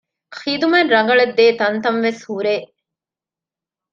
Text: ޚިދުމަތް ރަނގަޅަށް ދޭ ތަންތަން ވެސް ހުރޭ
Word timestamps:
ޚިދުމަތް 0.39 0.91
ރަނގަޅަށް 0.95 1.35
ދޭ 1.37 1.45
ތަންތަން 1.59 1.99
ވެސް 2.05 2.21
ހުރޭ 2.29 2.55